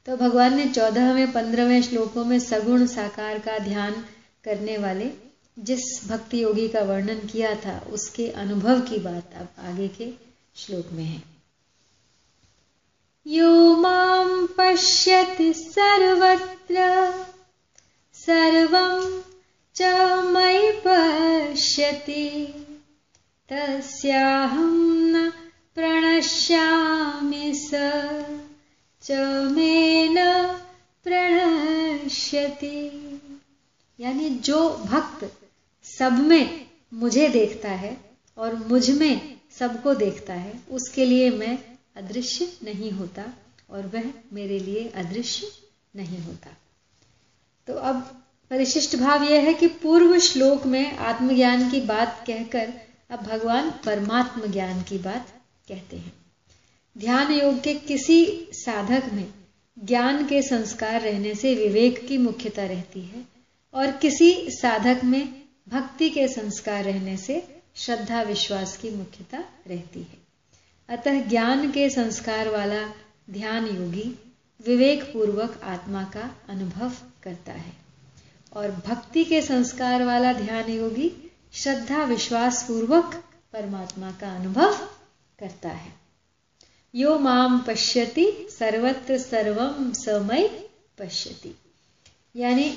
तो 0.06 0.16
भगवान 0.16 0.56
ने 0.56 0.64
चौदहवें, 0.68 1.32
पंद्रहवें 1.32 1.82
श्लोकों 1.82 2.24
में 2.24 2.38
सगुण 2.40 2.86
साकार 2.86 3.38
का 3.38 3.58
ध्यान 3.58 4.04
करने 4.44 4.76
वाले 4.78 5.10
जिस 5.58 5.82
भक्ति 6.08 6.42
योगी 6.42 6.68
का 6.68 6.80
वर्णन 6.80 7.18
किया 7.26 7.54
था, 7.54 7.78
उसके 7.92 8.28
अनुभव 8.28 8.80
की 8.80 8.98
बात 8.98 9.34
अब 9.34 9.48
आगे 9.58 9.88
के 9.88 10.10
श्लोक 10.56 10.92
में 10.92 11.04
है। 11.04 11.22
यो 13.26 13.76
माम 13.76 14.46
पश्यति 14.46 15.52
सर्वत्र 15.54 16.82
सर्वं 18.26 19.22
च 19.74 19.82
मयि 20.24 20.72
पश्यति। 20.86 22.46
तस्याहं 23.52 24.72
न 25.12 25.30
प्रणश्यामि 25.74 27.52
स, 27.54 27.70
च 29.02 29.12
मे 29.52 30.08
न 30.08 30.46
प्रणश्यति। 31.04 32.90
यानी 34.00 34.30
जो 34.30 34.70
भक्त 34.70 35.32
सब 35.82 36.12
में 36.12 36.66
मुझे 36.94 37.28
देखता 37.28 37.68
है 37.68 37.96
और 38.38 38.54
मुझमें 38.54 39.40
सबको 39.58 39.94
देखता 39.94 40.34
है, 40.34 40.60
उसके 40.70 41.04
लिए 41.04 41.30
मैं 41.30 41.58
अदृश्य 41.96 42.52
नहीं 42.64 42.90
होता 42.90 43.24
और 43.70 43.86
वह 43.86 44.04
मेरे 44.32 44.58
लिए 44.58 44.88
अदृश्य 44.88 45.48
नहीं 45.96 46.18
होता। 46.18 46.50
तो 47.66 47.74
अब 47.74 48.24
परिशिष्ट 48.50 48.96
भाव 48.96 49.22
यह 49.22 49.40
है 49.40 49.54
कि 49.54 49.66
पूर्व 49.66 50.18
श्लोक 50.18 50.66
में 50.66 50.96
आत्मज्ञान 50.96 51.70
की 51.70 51.80
बात 51.80 52.24
कहकर 52.26 52.72
अब 53.10 53.20
भगवान 53.20 53.70
परमात्म 53.70 54.52
ज्ञान 54.52 54.82
की 54.82 54.98
बात 54.98 55.28
कहते 55.68 55.96
हैं। 55.96 56.12
ध्यान 56.98 57.32
योग 57.32 57.62
के 57.62 57.74
किसी 57.74 58.48
साधक 58.52 59.02
में 59.12 59.34
ज्ञान 59.84 60.26
के 60.26 60.42
संस्कार 60.42 61.00
रहने 61.00 61.34
से 61.34 61.54
विवेक 61.54 62.06
की 62.08 62.18
मुख्यता 62.18 62.64
रहती 62.64 63.00
है 63.00 63.24
और 63.74 63.92
किसी 63.92 64.46
साधक 64.48 65.04
में 65.04 65.42
भक्ति 65.68 66.10
के 66.10 66.28
संस्कार 66.28 66.84
रहने 66.84 67.16
से 67.16 67.48
श्रद्धा, 67.76 68.22
विश्वास 68.22 68.76
की 68.76 68.90
मुख्यता 68.90 69.44
रहती 69.66 70.00
है। 70.00 70.24
अतः 70.88 71.20
ज्ञान 71.20 71.70
के 71.70 71.90
संस्कार 71.90 72.48
वाला 72.48 72.94
ध्यान 73.30 73.66
योगी 73.66 74.18
विवेक 74.66 75.02
पूर्वक 75.02 75.60
आत्मा 75.62 76.04
का 76.04 76.36
अनुभव 76.48 76.92
करता 77.22 77.52
है। 77.52 77.72
और 78.52 78.70
भक्ति 78.70 79.24
के 79.24 79.42
संस्कार 79.42 80.04
वाला 80.04 80.32
ध्यान 80.32 80.70
योगी 80.70 81.32
श्रद्धा 81.54 82.04
विश्वास 82.04 82.62
पूर्वक 82.62 83.24
परमात्मा 83.52 84.10
का 84.10 84.36
अनुभव 84.36 84.74
करता 85.38 85.68
है। 85.68 85.92
यो 86.94 87.18
माम 87.18 87.58
पश्यति, 87.58 88.48
सर्वत्र 88.58 89.18
सर्वम 89.18 89.92
समय 89.92 90.68
पश्यति। 90.98 91.54
यानी 92.36 92.76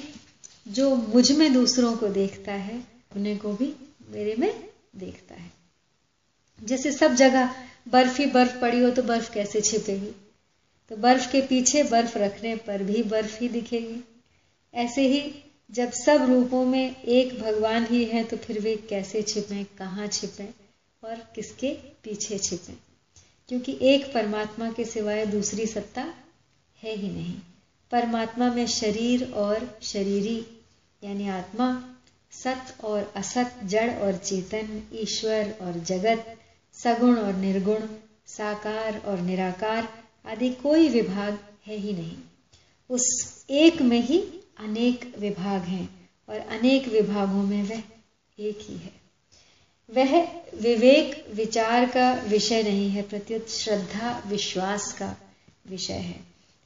जो 0.68 0.96
मुझमें 0.96 1.54
दूसरों 1.54 1.98
को 1.98 2.08
देखता 2.08 2.52
है 2.52 2.80
अपने 2.80 3.38
को 3.38 3.54
भी 3.54 3.76
मेरे 4.10 4.36
में 4.36 4.70
देखता 4.96 5.36
है। 5.36 5.52
जैसे 6.64 6.92
सब 6.92 7.14
जगह 7.14 7.56
बर्फ़ 7.88 8.18
ही 8.18 8.26
बर्फ़ 8.26 8.60
पड़ी 8.60 8.80
हो 8.80 8.90
तो 8.90 9.04
बर्फ़ 9.04 9.34
कैसे 9.34 9.62
छिपेगी? 9.62 10.27
तो 10.90 10.96
बर्फ़ 10.96 11.32
के 11.32 11.42
पीछे 11.42 11.84
बर्फ़ 11.84 12.18
रखने 12.18 12.56
पर 12.56 12.84
भी 12.84 13.04
बर्फ़ 13.04 13.40
ही 13.40 13.50
दिखेगी। 13.50 14.04
ऐसे 14.74 15.08
ही 15.08 15.34
जब 15.72 15.92
सब 15.92 16.26
रूपों 16.30 16.66
में 16.66 17.02
एक 17.04 17.40
भगवान 17.42 17.86
ही 17.86 18.06
है 18.06 18.24
तो 18.24 18.38
फिर 18.38 18.60
वे 18.60 18.76
कैसे 18.76 19.22
छिपे, 19.22 19.64
कहाँ 19.64 20.08
छिपे 20.08 20.50
और 21.04 21.16
किसके 21.36 21.74
पीछे 22.04 22.38
छिपे? 22.38 22.74
क्योंकि 23.50 23.78
एक 23.82 24.14
परमात्मा 24.14 24.72
के 24.72 24.86
सिवाय 24.86 25.26
दूसरी 25.26 25.68
सत्ता 25.68 26.14
है 26.84 26.96
ही 26.96 27.10
नहीं। 27.10 27.36
परमात्मा 27.92 28.50
में 28.50 28.68
शरीर 28.68 29.32
और 29.32 29.80
शरीरी, 29.82 30.46
यानी 31.04 31.28
आत्मा 31.28 31.84
सत 32.32 32.84
और 32.84 33.14
असत 33.16 33.52
जड़ 33.64 33.92
और 33.92 34.16
चेतन, 34.16 34.82
ईश्वर 34.94 35.54
और 35.62 35.74
जगत, 35.74 36.38
सगुण 36.74 37.18
और 37.18 37.34
निर्गुण, 37.34 37.88
साकार 38.28 39.02
और 39.06 39.20
निराकार 39.20 40.07
आदि 40.28 40.50
कोई 40.50 40.90
विभाग 40.90 41.40
है 41.68 41.76
ही 41.76 41.94
नहीं। 41.94 42.18
उस 42.90 43.36
एक 43.50 43.82
में 43.82 44.02
ही 44.02 44.20
अनेक 44.60 45.16
विभाग 45.20 45.62
हैं 45.62 46.10
और 46.30 46.40
अनेक 46.40 46.88
विभागों 46.88 47.44
में 47.44 47.64
वह 47.64 47.84
एक 48.40 48.60
ही 48.62 48.78
है। 48.78 48.98
वह 49.90 50.24
विवेक 50.62 51.26
विचार 51.34 51.90
का 51.90 52.14
विषय 52.14 52.64
नहीं 52.64 52.90
है, 52.90 53.02
प्रत्युत 53.02 53.50
श्रद्धा 53.50 54.24
विश्वास 54.28 54.94
का 54.94 55.16
विषय 55.70 55.94
है। 55.94 56.20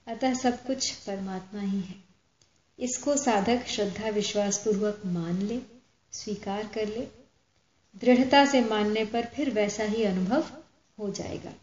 अतः 0.07 0.33
सब 0.33 0.65
कुछ 0.65 0.91
परमात्मा 0.91 1.61
ही 1.61 1.79
है। 1.79 1.95
इसको 2.79 3.17
साधक 3.17 3.67
श्रद्धा 3.67 4.09
विश्वास 4.09 4.57
पूर्वक 4.57 5.01
मान 5.05 5.41
ले, 5.41 5.59
स्वीकार 6.11 6.67
कर 6.67 6.87
ले। 6.87 7.07
दृढ़ता 7.95 8.45
से 8.45 8.61
मानने 8.61 9.05
पर 9.05 9.25
फिर 9.25 9.49
वैसा 9.49 9.83
ही 9.83 10.03
अनुभव 10.03 10.45
हो 10.99 11.09
जाएगा। 11.09 11.53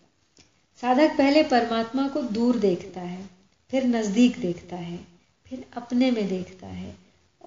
साधक 0.82 1.16
पहले 1.18 1.42
परमात्मा 1.42 2.06
को 2.08 2.22
दूर 2.22 2.58
देखता 2.58 3.00
है, 3.00 3.28
फिर 3.70 3.84
नज़दीक 3.84 4.38
देखता 4.40 4.76
है, 4.76 4.98
फिर 5.46 5.64
अपने 5.76 6.10
में 6.10 6.28
देखता 6.28 6.66
है 6.66 6.94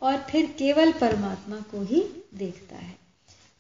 और 0.02 0.18
फिर 0.30 0.46
केवल 0.60 0.92
परमात्मा 0.92 1.60
को 1.72 1.82
ही 1.84 2.04
देखता 2.34 2.76
है। 2.76 2.96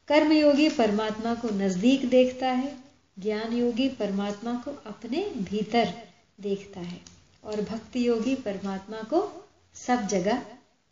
कर्मयोगी 0.07 0.69
परमात्मा 0.69 1.33
को 1.35 1.49
नज़दीक 1.49 2.09
देखता 2.09 2.47
है 2.47 2.75
ज्ञान 3.19 3.53
योगी 3.53 3.87
परमात्मा 3.89 4.53
को 4.65 4.71
अपने 4.85 5.23
भीतर 5.37 5.93
देखता 6.41 6.79
है 6.79 6.99
और 7.43 7.61
भक्ति 7.61 8.07
योगी 8.07 8.35
परमात्मा 8.35 9.01
को 9.03 9.47
सब 9.75 10.07
जगह 10.07 10.41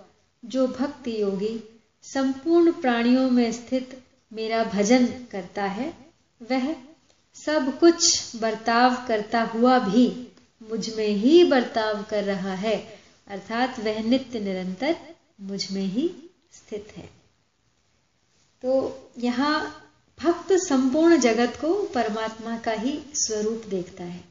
जो 0.45 0.67
भक्ति 0.67 1.21
योगी, 1.21 1.81
संपूर्ण 2.03 2.71
प्राणियों 2.71 3.29
में 3.29 3.51
स्थित 3.51 4.03
मेरा 4.33 4.63
भजन 4.63 5.05
करता 5.31 5.63
है, 5.63 5.93
वह 6.49 6.75
सब 7.35 7.79
कुछ 7.79 8.35
बर्ताव 8.35 9.07
करता 9.07 9.41
हुआ 9.41 9.79
भी 9.79 10.27
मुझमें 10.69 11.07
ही 11.07 11.43
बर्ताव 11.43 12.03
कर 12.03 12.23
रहा 12.23 12.53
है, 12.53 12.99
अर्थात 13.27 13.79
वह 13.79 14.03
नित्य 14.03 14.39
निरंतर 14.39 14.95
मुझमें 15.41 15.85
ही 15.85 16.09
स्थित 16.51 16.87
है। 16.97 17.09
तो 18.61 18.99
यहाँ 19.17 19.83
भक्त 20.19 20.53
संपूर्ण 20.53 21.19
जगत 21.19 21.57
को 21.61 21.83
परमात्मा 21.83 22.57
का 22.57 22.71
ही 22.71 22.99
स्वरूप 23.13 23.63
देखता 23.69 24.03
है। 24.03 24.23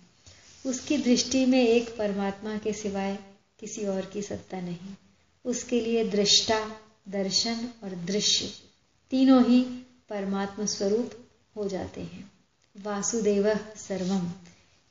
उसकी 0.66 0.96
दृष्टि 0.98 1.46
में 1.46 1.68
एक 1.68 1.96
परमात्मा 1.98 2.56
के 2.58 2.72
सिवाय 2.72 3.18
किसी 3.60 3.86
और 3.86 4.04
की 4.04 4.22
सत्ता 4.22 4.60
नहीं। 4.60 4.94
उसके 5.44 5.80
लिए 5.80 6.04
दृष्टा, 6.04 6.80
दर्शन 7.08 7.68
और 7.84 7.90
दृश्य, 7.90 8.52
तीनों 9.10 9.44
ही 9.44 9.85
परमात्मा 10.10 10.66
स्वरूप 10.66 11.10
हो 11.56 11.68
जाते 11.68 12.00
हैं। 12.00 12.30
वासुदेव 12.76 13.48
सर्वम। 13.76 14.30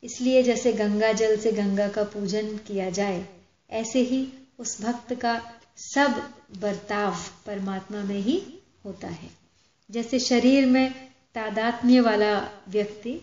इसलिए 0.03 0.43
जैसे 0.43 0.74
गंगा 0.74 1.12
जल 1.13 1.38
से 1.38 1.51
गंगा 1.51 1.88
का 1.88 2.03
पूजन 2.03 2.57
किया 2.57 2.89
जाए, 2.89 3.25
ऐसे 3.69 4.00
ही 4.00 4.27
उस 4.60 4.81
भक्त 4.81 5.13
का 5.13 5.39
सब 5.77 6.22
बर्ताव 6.62 7.15
परमात्मा 7.45 8.03
में 8.03 8.19
ही 8.19 8.42
होता 8.85 9.07
है। 9.07 9.29
जैसे 9.92 10.20
शरीर 10.20 10.66
में 10.66 10.94
तादात्म्य 11.35 12.00
वाला 12.00 12.37
व्यक्ति 12.70 13.20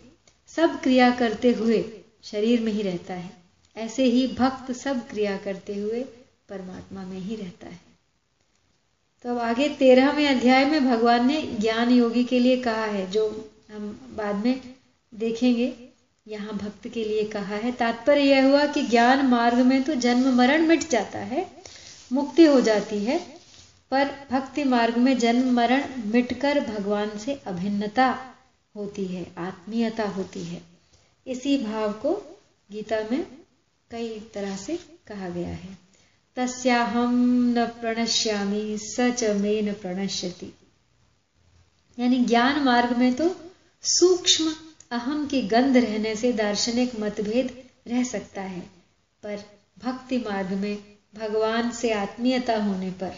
सब 0.48 0.80
क्रिया 0.80 1.10
करते 1.10 1.52
हुए 1.52 1.84
शरीर 2.24 2.60
में 2.60 2.72
ही 2.72 2.82
रहता 2.82 3.14
है, 3.14 3.30
ऐसे 3.76 4.04
ही 4.04 4.26
भक्त 4.28 4.72
सब 4.72 5.08
क्रिया 5.08 5.36
करते 5.36 5.74
हुए 5.74 6.02
परमात्मा 6.48 7.04
में 7.04 7.18
ही 7.18 7.36
रहता 7.36 7.66
है। 7.66 7.91
तो 9.24 9.30
अब 9.30 9.38
आगे 9.38 9.68
तेरहवें 9.68 10.26
अध्याय 10.28 10.64
में 10.64 10.84
भगवान 10.84 11.26
ने 11.26 11.40
ज्ञान 11.42 11.90
योगी 11.90 12.24
के 12.24 12.38
लिए 12.38 12.56
कहा 12.56 12.84
है, 12.84 13.10
जो 13.10 13.50
हम 13.72 14.14
बाद 14.16 14.44
में 14.44 14.60
देखेंगे, 15.12 15.72
यहाँ 16.26 16.52
भक्त 16.52 16.88
के 16.88 17.04
लिए 17.04 17.24
कहा 17.24 17.56
है। 17.56 17.72
तात्पर्य 17.72 18.22
यह 18.22 18.46
हुआ 18.46 18.64
कि 18.66 18.82
ज्ञान 18.82 19.26
मार्ग 19.26 19.58
में 19.58 19.82
तो 19.82 19.94
जन्म 19.94 20.34
मरण 20.34 20.66
मिट 20.66 20.88
जाता 20.88 21.18
है, 21.18 21.46
मुक्ति 22.12 22.44
हो 22.44 22.60
जाती 22.60 22.98
है, 23.04 23.18
पर 23.90 24.10
भक्ति 24.30 24.64
मार्ग 24.64 24.96
में 24.96 25.18
जन्म 25.18 25.52
मरण 25.52 25.84
मिटकर 26.06 26.60
भगवान 26.60 27.16
से 27.18 27.40
अभिन्नता 27.46 28.08
होती 28.76 29.04
है, 29.04 29.26
आत्मीयता 29.38 30.08
होती 30.08 30.44
है। 30.44 30.60
इसी 31.26 31.56
भाव 31.58 31.92
को 31.92 32.14
गीता 32.70 33.00
में 33.10 33.26
कई 33.90 34.08
तरह 34.34 34.56
से 34.56 34.78
कहा 35.06 35.28
गया 35.28 35.48
है। 35.48 35.78
तस्याहम 36.36 37.14
न 37.58 37.66
प्रणश्यामी, 37.66 38.78
स 38.78 38.96
च 39.00 39.24
मे 39.24 39.62
न 39.62 39.72
प्रणश्यति। 39.72 40.52
यानी 41.98 42.18
ज्ञान 42.18 42.60
मार्ग 42.60 42.96
में 42.96 43.14
तो 43.14 43.36
सूक्ष्म 43.82 44.54
अहम 44.90 45.26
की 45.26 45.42
गंध 45.42 45.76
रहने 45.76 46.16
से 46.16 46.32
दार्शनिक 46.32 47.00
मतभेद 47.00 47.62
रह 47.88 48.04
सकता 48.04 48.42
है, 48.42 48.60
पर 49.22 49.44
भक्ति 49.78 50.18
मार्ग 50.18 50.50
में 50.50 50.78
भगवान 51.14 51.70
से 51.70 51.92
आत्मीयता 51.92 52.56
होने 52.56 52.90
पर 52.90 53.12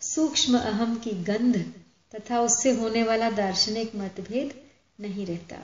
सूक्ष्म 0.00 0.58
अहम 0.58 0.96
की 0.96 1.10
गंध 1.10 1.72
तथा 2.14 2.40
उससे 2.40 2.70
होने 2.72 3.02
वाला 3.02 3.30
दार्शनिक 3.30 3.94
मतभेद 3.96 4.54
नहीं 5.00 5.26
रहता। 5.26 5.56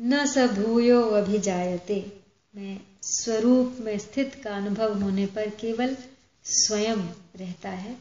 न 0.00 0.26
स 0.26 0.38
भूयो 0.38 1.02
अभिजायते। 1.02 2.25
में 2.56 2.80
स्वरूप 3.02 3.76
में 3.80 3.98
स्थित 3.98 4.34
का 4.44 4.56
अनुभव 4.56 5.02
होने 5.02 5.26
पर 5.26 5.50
केवल 5.50 5.96
स्वयं 6.44 6.96
रहता 7.36 7.70
है 7.70 7.96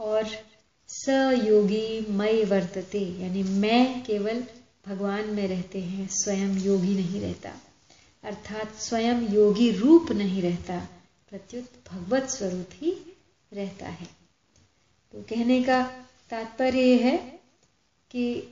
और 0.00 0.28
स 0.88 1.08
योगी 1.44 2.06
मय 2.10 2.44
वर्तते, 2.44 2.98
यानी 2.98 3.42
मैं 3.42 4.04
केवल 4.04 4.44
भगवान 4.86 5.24
में 5.24 5.48
रहते 5.48 5.80
हैं, 5.80 6.08
स्वयं 6.08 6.58
योगी 6.58 6.94
नहीं 6.94 7.20
रहता। 7.20 7.52
अर्थात 8.24 8.74
स्वयं 8.74 9.34
योगी 9.34 9.70
रूप 9.70 10.12
नहीं 10.12 10.42
रहता, 10.42 10.88
प्रत्युत 11.30 11.64
भगवत 11.92 12.28
स्वरूप 12.28 12.66
ही 12.72 13.16
रहता 13.52 13.88
है। 13.88 14.06
तो 15.12 15.22
कहने 15.22 15.62
का 15.62 15.82
तात्पर्य 16.30 16.94
है 16.94 17.16
कि 18.10 18.42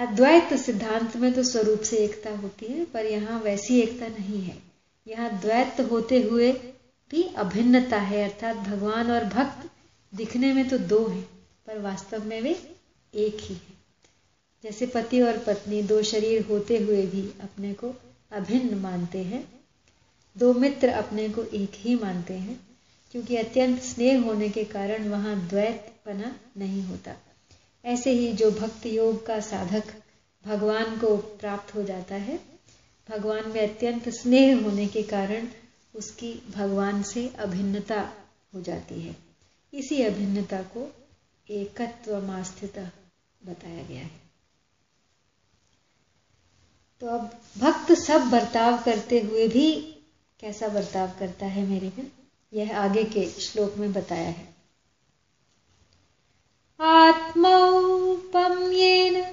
अद्वैत 0.00 0.52
सिद्धांत 0.54 1.16
में 1.16 1.32
तो 1.32 1.42
स्वरूप 1.42 1.80
से 1.80 1.96
एकता 1.96 2.30
होती 2.36 2.66
है, 2.66 2.84
पर 2.84 3.06
यहाँ 3.06 3.40
वैसी 3.40 3.80
एकता 3.80 4.06
नहीं 4.08 4.40
है। 4.42 4.56
यहाँ 5.06 5.30
द्वैत 5.40 5.80
होते 5.80 6.22
हुए 6.22 6.52
भी 7.10 7.22
अभिन्नता 7.22 7.98
है, 7.98 8.22
अर्थात 8.24 8.56
भगवान 8.56 9.10
और 9.10 9.24
भक्त 9.24 9.68
दिखने 10.12 10.52
में 10.52 10.68
तो 10.68 10.78
दो 10.78 11.06
हैं, 11.06 11.22
पर 11.66 11.78
वास्तव 11.78 12.24
में 12.24 12.40
वे 12.40 12.56
एक 13.14 13.40
ही 13.40 13.54
है। 13.54 13.78
जैसे 14.64 14.86
पति 14.86 15.20
और 15.20 15.38
पत्नी 15.38 15.82
दो 15.82 16.02
शरीर 16.02 16.46
होते 16.46 16.78
हुए 16.78 17.06
भी 17.06 17.28
अपने 17.42 17.72
को 17.74 17.94
अभिन्न 18.32 18.78
मानते 18.78 19.22
हैं, 19.22 19.44
दो 20.36 20.52
मित्र 20.54 20.88
अपने 20.88 21.28
को 21.28 21.44
एक 21.44 21.72
ही 21.74 21.94
मानते 21.94 22.34
हैं, 22.34 22.60
क्योंकि 23.10 23.36
अत्यंत 23.36 23.82
स्नेह 23.82 24.22
होने 24.22 24.48
के 24.48 24.64
कारण 24.64 25.08
वहाँ 25.08 25.48
द्वैत 25.48 25.92
बना 26.06 26.36
नहीं 26.58 26.82
होता। 26.82 27.16
ऐसे 27.84 28.10
ही 28.10 28.32
जो 28.32 28.50
भक्त 28.50 28.86
योग 28.86 29.26
का 29.26 29.40
साधक 29.40 29.82
भगवान 30.46 30.98
को 30.98 31.16
प्राप्त 31.16 31.74
हो 31.74 31.82
जाता 31.82 32.14
है, 32.14 32.40
भगवान 33.08 33.48
में 33.48 33.74
अत्यंत 33.74 34.08
स्नेह 34.08 34.62
होने 34.62 34.86
के 34.86 35.02
कारण 35.02 35.48
उसकी 35.94 36.42
भगवान 36.56 37.02
से 37.02 37.28
अभिन्नता 37.28 38.12
हो 38.54 38.60
जाती 38.60 39.00
है। 39.00 39.16
इसी 39.74 40.02
अभिन्नता 40.02 40.62
को 40.62 40.94
एकत्व 41.50 42.22
मास्थित 42.22 42.78
बताया 43.46 43.82
गया 43.82 44.00
है। 44.00 44.20
तो 47.00 47.06
अब 47.06 47.40
भक्त 47.58 47.92
सब 47.92 48.20
बर्ताव 48.20 48.82
करते 48.82 49.20
हुए 49.20 49.48
भी 49.48 49.80
कैसा 50.40 50.68
बर्ताव 50.68 51.12
करता 51.18 51.46
है 51.46 51.66
मेरे 51.66 51.92
में, 51.98 52.10
यह 52.52 52.78
आगे 52.78 53.04
के 53.04 53.26
श्लोक 53.26 53.74
में 53.76 53.92
बताया 53.92 54.28
है। 54.28 54.49
आत्मौपम्येन 56.82 59.24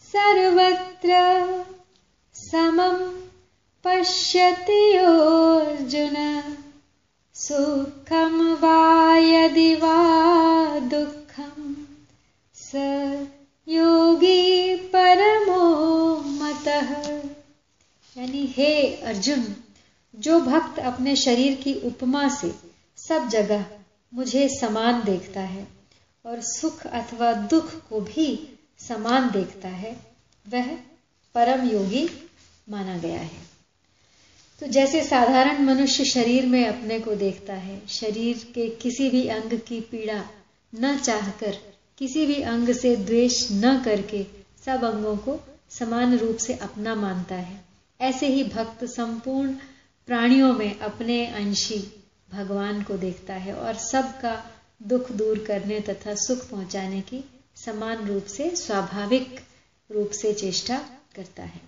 सर्वत्र 0.00 1.14
समं 2.34 3.22
पश्यति 3.84 4.96
योऽर्जुन 4.96 6.42
सुखं 7.34 8.54
वा 8.54 9.16
यदि 9.16 9.74
वा 9.74 10.78
दुःखं, 10.78 11.74
स 12.54 12.72
योगी 13.68 14.76
परमो 14.76 16.16
मतः। 16.16 17.20
यानी 18.18 18.54
हे 18.56 18.96
अर्जुन, 18.96 19.56
जो 20.16 20.40
भक्त 20.40 20.78
अपने 20.78 21.16
शरीर 21.16 21.54
की 21.54 21.74
उपमा 21.74 22.28
से 22.28 22.54
सब 22.96 23.28
जगह 23.28 23.64
मुझे 24.14 24.48
समान 24.48 25.04
देखता 25.04 25.40
है 25.40 25.77
और 26.24 26.40
सुख 26.40 26.86
अथवा 26.86 27.32
दुख 27.32 27.88
को 27.88 28.00
भी 28.00 28.58
समान 28.78 29.30
देखता 29.30 29.68
है, 29.68 29.96
वह 30.48 30.76
परम 31.34 31.68
योगी 31.68 32.08
माना 32.68 32.98
गया 32.98 33.20
है। 33.20 33.48
तो 34.60 34.66
जैसे 34.66 35.04
साधारण 35.04 35.62
मनुष्य 35.62 36.04
शरीर 36.04 36.46
में 36.46 36.66
अपने 36.68 37.00
को 37.00 37.14
देखता 37.14 37.54
है, 37.54 37.86
शरीर 37.86 38.52
के 38.54 38.68
किसी 38.68 39.10
भी 39.10 39.28
अंग 39.28 39.58
की 39.68 39.80
पीड़ा 39.80 40.24
न 40.74 40.98
चाहकर, 40.98 41.56
किसी 41.98 42.26
भी 42.26 42.42
अंग 42.42 42.72
से 42.72 42.96
द्वेष 42.96 43.48
न 43.52 43.82
करके 43.84 44.26
सब 44.64 44.84
अंगों 44.84 45.16
को 45.16 45.40
समान 45.70 46.18
रूप 46.18 46.36
से 46.36 46.54
अपना 46.54 46.94
मानता 46.94 47.34
है। 47.34 47.64
ऐसे 48.00 48.26
ही 48.26 48.44
भक्त 48.44 48.84
संपूर्ण 48.84 49.52
प्राणियों 50.06 50.52
में 50.52 50.78
अपने 50.78 51.26
अंशी 51.26 52.04
भगवान 52.30 52.82
को 52.82 52.96
देखता 52.96 53.34
है 53.34 53.54
और 53.54 53.74
सबका 53.74 54.57
दुख 54.82 55.12
दूर 55.12 55.38
करने 55.38 55.80
तथा 55.80 56.14
सुख 56.14 56.48
पहुँचाने 56.48 57.00
की 57.00 57.24
समान 57.56 58.08
रूप 58.08 58.24
से, 58.24 58.56
स्वाभाविक 58.56 59.40
रूप 59.90 60.10
से 60.10 60.32
चेष्टा 60.32 60.78
करता 61.16 61.42
है। 61.42 61.60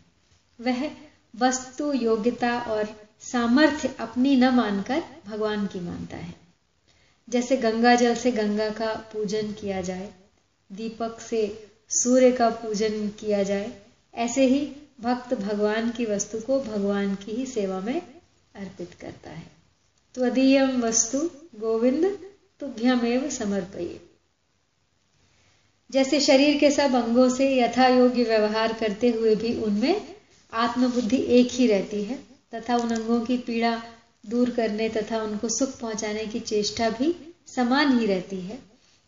वह 0.61 0.91
वस्तु, 1.37 1.93
योग्यता 1.93 2.61
और 2.61 3.09
सामर्थ्य 3.21 3.95
अपनी 4.01 4.37
न 4.37 4.49
मानकर 4.49 5.03
भगवान 5.27 5.67
की 5.67 5.81
मानता 5.81 6.17
है। 6.17 6.35
जैसे 7.29 7.57
गंगा 7.57 7.95
जल 7.95 8.15
से 8.15 8.33
गंगा 8.33 8.71
का 8.71 8.95
पूजन 8.95 9.53
किया 9.53 9.81
जाए, 9.81 10.13
दीपक 10.73 11.21
से 11.21 11.67
सूर्य 11.89 12.33
का 12.33 12.51
पूजन 12.51 13.09
किया 13.09 13.43
जाए, 13.43 13.83
ऐसे 14.15 14.47
ही 14.47 14.73
भक्त 15.01 15.35
भगवान 15.35 15.91
की 15.91 16.05
वस्तु 16.05 16.41
को 16.41 16.61
भगवान 16.61 17.15
की 17.15 17.33
ही 17.33 17.47
सेवा 17.47 17.81
में 17.81 18.03
अर्पित 18.55 18.95
करता 19.01 19.31
है। 19.31 19.47
त्वदीयम 20.15 20.81
वस्तु, 20.81 21.31
गोविंद। 21.61 22.30
तुभ्यमेव 22.61 23.31
समर्पये। 23.31 24.01
जैसे 25.91 26.21
शरीर 26.21 26.59
के 26.59 26.71
सब 26.71 26.95
अंगों 26.95 27.29
से 27.29 27.61
यथा 27.61 27.87
योग्य 27.87 28.25
व्यवहार 28.25 28.73
करते 28.73 29.11
हुए 29.11 29.35
भी 29.35 29.63
उनमें 29.63 30.15
आत्मबुद्धि 30.53 31.17
एक 31.17 31.49
ही 31.51 31.67
रहती 31.67 32.05
है, 32.05 32.19
तथा 32.55 32.77
उन 32.77 32.91
अंगों 32.91 33.21
की 33.21 33.39
पीड़ा 33.39 33.83
दूर 34.27 34.51
करने 34.51 34.89
तथा 34.89 35.23
उनको 35.23 35.49
सुख 35.49 35.81
पहुँचाने 35.81 36.27
की 36.27 36.41
चेष्टा 36.41 36.91
भी 36.91 37.35
समान 37.47 37.99
ही 37.99 38.07
रहती 38.07 38.41
है। 38.41 38.59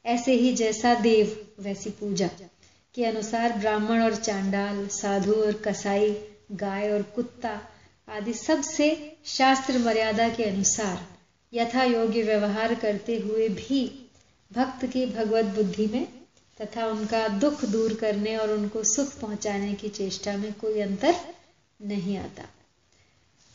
ऐसे 0.07 0.33
ही 0.33 0.55
जैसा 0.55 0.95
देव, 0.95 1.47
वैसी 1.61 1.91
पूजा। 1.91 2.31
के 2.95 3.05
अनुसार 3.05 3.53
ब्राह्मण 3.53 4.03
और 4.03 4.15
चांडाल, 4.15 4.89
साधु 4.89 5.33
और 5.33 5.53
कसाई, 5.53 6.17
गाय 6.53 6.91
और 6.91 7.03
कुत्ता 7.03 7.61
आदि 8.09 8.35
सबसे 8.35 9.17
शास्त्र 9.25 9.79
मर्यादा 9.79 10.29
के 10.29 10.45
अनुसार 10.45 11.12
यथा 11.53 11.85
योग्य 11.85 12.23
व्यवहार 12.23 12.75
करते 12.75 13.19
हुए 13.19 13.49
भी 13.49 13.85
भक्त 14.51 14.85
की 14.87 15.05
भगवत 15.07 15.45
बुद्धि 15.45 15.87
में 15.87 16.07
तथा 16.61 16.87
उनका 16.87 17.27
दुख 17.29 17.65
दूर 17.65 17.95
करने 17.95 18.37
और 18.37 18.51
उनको 18.51 18.83
सुख 18.85 19.19
पहुँचाने 19.21 19.73
की 19.75 19.89
चेष्टा 19.89 20.37
में 20.37 20.53
कोई 20.53 20.81
अंतर 20.81 21.15
नहीं 21.81 22.17
आता। 22.17 22.45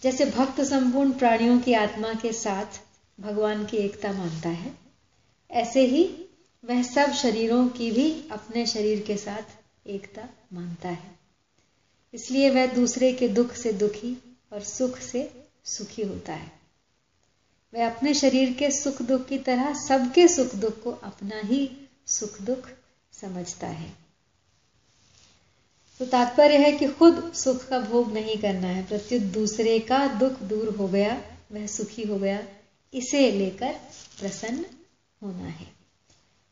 जैसे 0.01 0.25
भक्त 0.25 0.61
संपूर्ण 0.61 1.11
प्राणियों 1.11 1.59
की 1.59 1.73
आत्मा 1.73 2.13
के 2.13 2.31
साथ 2.33 2.79
भगवान 3.19 3.65
की 3.65 3.77
एकता 3.77 4.11
मानता 4.13 4.49
है, 4.49 4.71
ऐसे 5.51 5.85
ही 5.85 6.03
वह 6.63 6.83
सब 6.83 7.11
शरीरों 7.13 7.67
की 7.69 7.91
भी 7.91 8.11
अपने 8.31 8.65
शरीर 8.65 9.01
के 9.01 9.17
साथ 9.17 9.87
एकता 9.87 10.27
मानता 10.53 10.89
है। 10.89 11.15
इसलिए 12.13 12.49
वह 12.49 12.73
दूसरे 12.73 13.11
के 13.13 13.27
दुख 13.27 13.53
से 13.53 13.73
दुखी 13.73 14.15
और 14.53 14.61
सुख 14.61 14.99
से 14.99 15.29
सुखी 15.65 16.01
होता 16.01 16.33
है। 16.33 16.56
वह 17.77 17.89
अपने 17.89 18.13
शरीर 18.13 18.53
के 18.53 18.71
सुख 18.71 19.01
दुख 19.01 19.27
की 19.27 19.37
तरह 19.37 19.73
सबके 19.73 20.27
सुख 20.27 20.55
दुख 20.55 20.83
को 20.83 20.91
अपना 20.91 21.39
ही 21.39 21.71
सुख 22.07 22.41
दुख 22.41 22.69
समझता 23.13 23.67
है। 23.67 24.07
तो 25.99 26.05
तात्पर्य 26.05 26.57
है 26.57 26.71
कि 26.71 26.87
खुद 26.87 27.33
सुख 27.33 27.67
का 27.67 27.79
भोग 27.79 28.13
नहीं 28.13 28.37
करना 28.37 28.67
है, 28.67 28.87
प्रत्युत 28.87 29.21
दूसरे 29.21 29.79
का 29.79 30.07
दुख 30.07 30.39
दूर 30.39 30.75
हो 30.75 30.87
गया, 30.87 31.21
वह 31.51 31.67
सुखी 31.67 32.03
हो 32.03 32.19
गया, 32.19 32.43
इसे 32.93 33.31
लेकर 33.31 33.73
प्रसन्न 34.19 34.65
होना 35.23 35.47
है। 35.47 35.67